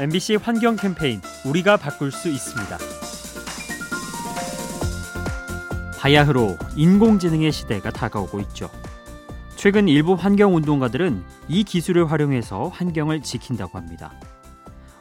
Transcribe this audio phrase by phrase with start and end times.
[0.00, 2.78] MBC 환경 캠페인 우리가 바꿀 수 있습니다.
[5.98, 8.70] 바야흐로 인공지능의 시대가 다가오고 있죠.
[9.56, 14.12] 최근 일부 환경 운동가들은 이 기술을 활용해서 환경을 지킨다고 합니다.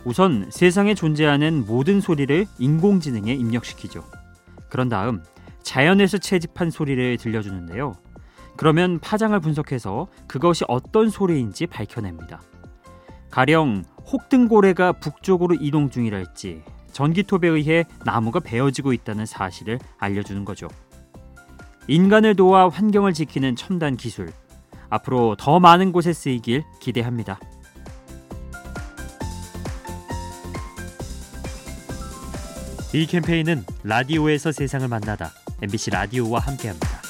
[0.04, 4.04] 우선 세상에 존재하는 모든 소리를 인공지능에 입력시키죠.
[4.68, 5.22] 그런 다음
[5.62, 7.94] 자연에서 채집한 소리를 들려주는데요.
[8.56, 12.42] 그러면 파장을 분석해서 그것이 어떤 소리인지 밝혀냅니다.
[13.30, 20.68] 가령 혹등고래가 북쪽으로 이동 중이랄지 전기톱에 의해 나무가 베어지고 있다는 사실을 알려주는 거죠.
[21.88, 24.32] 인간을 도와 환경을 지키는 첨단 기술.
[24.90, 27.40] 앞으로 더 많은 곳에 쓰이길 기대합니다.
[32.94, 35.32] 이 캠페인은 라디오에서 세상을 만나다
[35.62, 37.07] MBC 라디오와 함께합니다.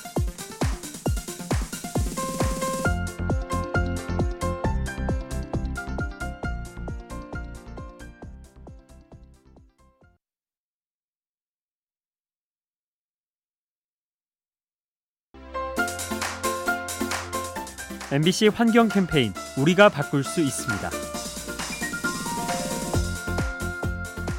[18.09, 20.89] MBC 환경 캠페인 우리가 바꿀 수 있습니다.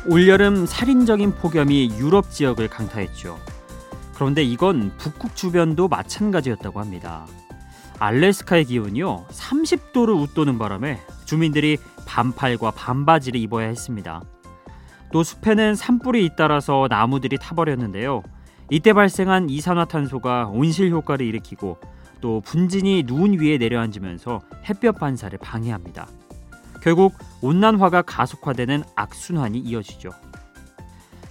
[0.06, 3.38] 올여름 살인적인 폭염이 유럽 지역을 강타했죠.
[4.14, 7.26] 그런데 이건 북극 주변도 마찬가지였다고 합니다.
[7.98, 14.22] 알래스카의 기온이요 30도를 웃도는 바람에 주민들이 반팔과 반바지를 입어야 했습니다.
[15.12, 18.22] 또 숲에는 산불이 잇따라서 나무들이 타버렸는데요.
[18.70, 21.78] 이때 발생한 이산화탄소가 온실 효과를 일으키고
[22.20, 26.08] 또 분진이 눈 위에 내려앉으면서 햇볕 반사를 방해합니다.
[26.82, 30.10] 결국 온난화가 가속화되는 악순환이 이어지죠.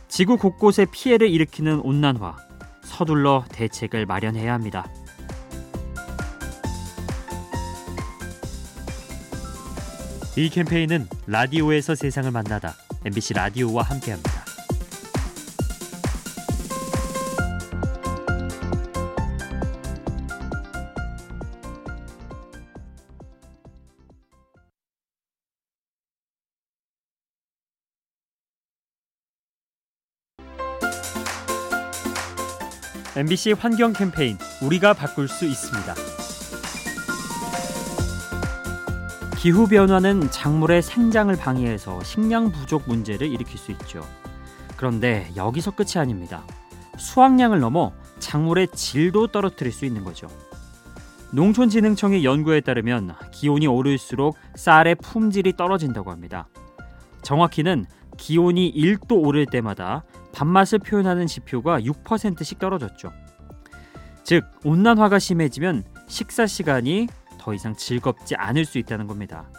[0.07, 2.35] 지구 곳곳에 피해를 일으키는 온난화,
[2.81, 4.87] 서둘러 대책을 마련해야 합니다.
[10.37, 14.36] 이 캠페인은 라디오에서 세상을 만나다 MBC 라디오와 함께합니다.
[33.17, 35.95] MBC 환경 캠페인 우리가 바꿀 수 있습니다.
[39.39, 44.05] 기후 변화는 작물의 생장을 방해해서 식량 부족 문제를 일으킬 수 있죠.
[44.75, 46.45] 그런데 여기서 끝이 아닙니다.
[46.99, 50.27] 수확량을 넘어 작물의 질도 떨어뜨릴 수 있는 거죠.
[51.31, 56.49] 농촌진흥청의 연구에 따르면 기온이 오를수록 쌀의 품질이 떨어진다고 합니다.
[57.23, 63.11] 정확히는 기온이 1도 오를 때마다 밥맛을 표현하는 지표가 6%씩 떨어졌죠.
[64.23, 67.07] 즉, 온난화가 심해지면 식사 시간이
[67.39, 69.49] 더 이상 즐겁지 않을 수 있다는 겁니다.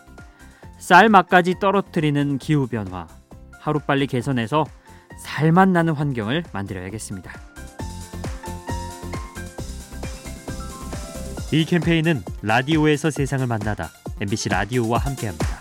[0.78, 3.06] 쌀 맛까지 떨어뜨리는 기후 변화
[3.60, 4.64] 하루빨리 개선해서
[5.19, 7.32] 살맛 나는 환경을 만들어야겠습니다.
[11.50, 13.88] 이 캠페인은 라디오에서 세상을 만나다
[14.20, 15.57] MBC 라디오와 함께합니다.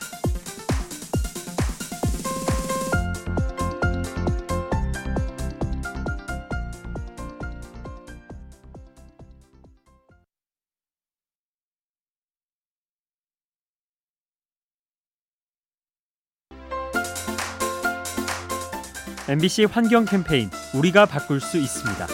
[19.30, 22.08] MBC 환경 캠페인 우리가 바꿀 수 있습니다.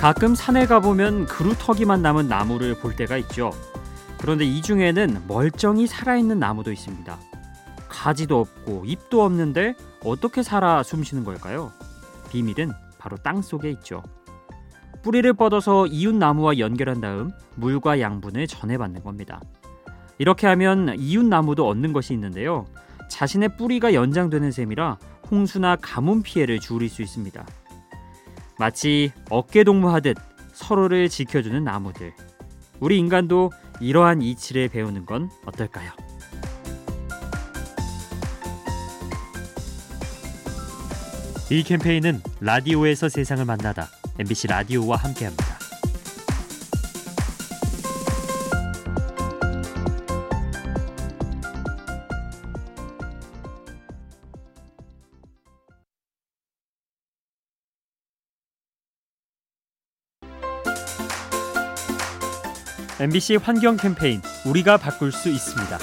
[0.00, 3.52] 가끔 산에 가보면 그루터기만 남은 나무를 볼 때가 있죠.
[4.18, 7.16] 그런데 이 중에는 멀쩡히 살아있는 나무도 있습니다.
[7.88, 11.70] 가지도 없고 잎도 없는데 어떻게 살아 숨쉬는 걸까요?
[12.30, 14.02] 비밀은 바로 땅 속에 있죠.
[15.04, 19.40] 뿌리를 뻗어서 이웃 나무와 연결한 다음 물과 양분을 전해받는 겁니다.
[20.18, 22.66] 이렇게 하면 이웃 나무도 얻는 것이 있는데요.
[23.14, 24.98] 자신의 뿌리가 연장되는 셈이라
[25.30, 27.46] 홍수나 가뭄 피해를 줄일 수 있습니다.
[28.58, 30.16] 마치 어깨동무하듯
[30.52, 32.12] 서로를 지켜주는 나무들.
[32.80, 35.92] 우리 인간도 이러한 이치를 배우는 건 어떨까요?
[41.50, 43.86] 이 캠페인은 라디오에서 세상을 만나다
[44.18, 45.53] MBC 라디오와 함께합니다.
[63.00, 65.78] MBC 환경 캠페인 우리가 바꿀 수 있습니다.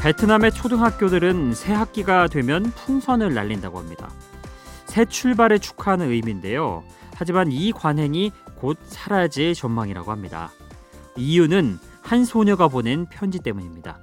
[0.00, 4.10] 베트남의 초등학교들은 새 학기가 되면 풍선을 날린다고 합니다.
[4.86, 6.84] 새 출발을 축하하는 의미인데요.
[7.16, 8.30] 하지만 이 관행이
[8.60, 10.52] 곧 사라질 전망이라고 합니다.
[11.16, 13.98] 이유는 한 소녀가 보낸 편지 때문입니다.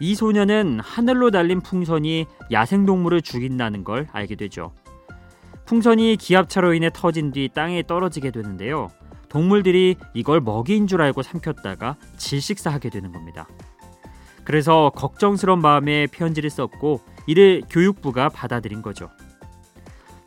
[0.00, 4.72] 이 소녀는 하늘로 날린 풍선이 야생동물을 죽인다는 걸 알게 되죠.
[5.66, 8.90] 풍선이 기압차로 인해 터진 뒤 땅에 떨어지게 되는데요.
[9.28, 13.48] 동물들이 이걸 먹이인 줄 알고 삼켰다가 질식사하게 되는 겁니다.
[14.44, 19.08] 그래서 걱정스러운 마음에 편지를 썼고 이를 교육부가 받아들인 거죠.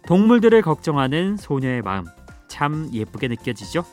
[0.07, 2.05] 동물들을 걱정하는 소녀의 마음
[2.47, 3.83] 참 예쁘게 느껴지죠?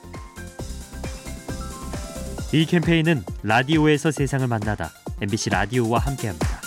[2.54, 4.90] 이 캠페인은 라디오에서 세상을 만나다
[5.20, 6.61] MBC 라디오와 함께합니다.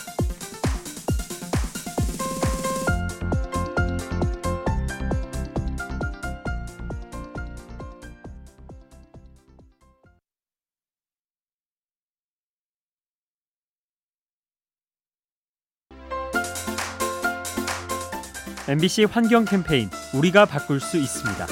[18.67, 21.45] MBC 환경 캠페인 우리가 바꿀 수 있습니다.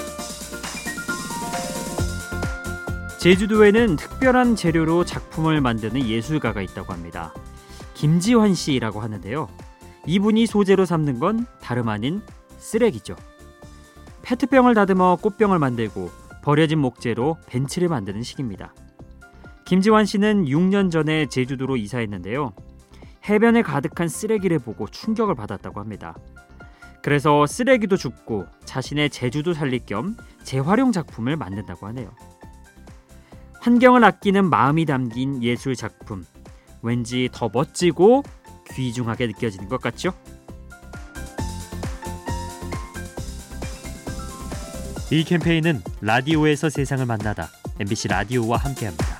[3.19, 7.31] 제주도에는 특별한 재료로 작품을 만드는 예술가가 있다고 합니다.
[7.93, 9.47] 김지환 씨라고 하는데요.
[10.07, 12.23] 이분이 소재로 삼는 건 다름 아닌
[12.57, 13.15] 쓰레기죠.
[14.23, 16.09] 페트병을 다듬어 꽃병을 만들고
[16.41, 18.73] 버려진 목재로 벤치를 만드는 식입니다.
[19.65, 22.53] 김지환 씨는 6년 전에 제주도로 이사했는데요.
[23.29, 26.15] 해변에 가득한 쓰레기를 보고 충격을 받았다고 합니다.
[27.03, 32.09] 그래서 쓰레기도 줍고 자신의 제주도 살릴 겸 재활용 작품을 만든다고 하네요.
[33.59, 36.25] 환경을 아끼는 마음이 담긴 예술 작품.
[36.81, 38.23] 왠지 더 멋지고
[38.71, 40.13] 귀중하게 느껴지는 것 같죠?
[45.11, 49.12] 이 캠페인은 라디오에서 세상을 만나다 MBC 라디오와 함께합니다.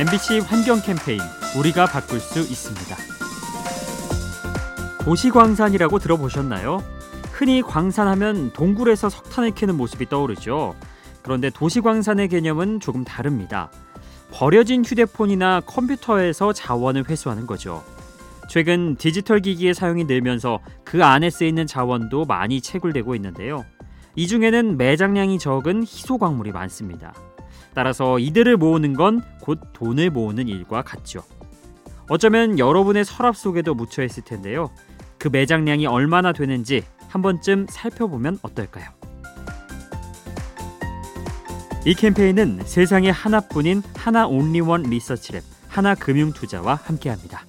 [0.00, 1.20] MBC 환경 캠페인
[1.58, 2.96] 우리가 바꿀 수 있습니다.
[5.04, 6.82] 도시광산이라고 들어보셨나요?
[7.32, 10.74] 흔히 광산하면 동굴에서 석탄을 캐는 모습이 떠오르죠.
[11.20, 13.70] 그런데 도시광산의 개념은 조금 다릅니다.
[14.32, 17.84] 버려진 휴대폰이나 컴퓨터에서 자원을 회수하는 거죠.
[18.48, 23.66] 최근 디지털 기기의 사용이 늘면서 그 안에 쓰이는 자원도 많이 채굴되고 있는데요.
[24.16, 27.12] 이 중에는 매장량이 적은 희소 광물이 많습니다.
[27.74, 29.20] 따라서 이들을 모으는 건
[29.50, 31.24] 곧 돈을 모으는 일과 같죠.
[32.08, 34.70] 어쩌면 여러분의 서랍 속에도 묻혀 있을 텐데요.
[35.18, 38.88] 그 매장량이 얼마나 되는지 한 번쯤 살펴보면 어떨까요?
[41.84, 47.44] 이 캠페인은 세상에 하나뿐인 하나 온리원 리서치랩 하나금융투자와 함께합니다.